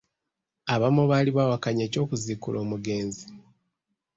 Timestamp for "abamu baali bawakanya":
0.73-1.81